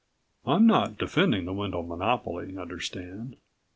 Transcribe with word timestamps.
I'm 0.47 0.65
not 0.65 0.97
defending 0.97 1.45
the 1.45 1.53
Wendel 1.53 1.83
monopoly, 1.83 2.57
understand. 2.57 3.35